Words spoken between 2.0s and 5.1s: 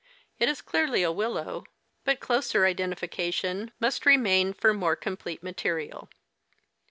but closer identitu ition must remain for more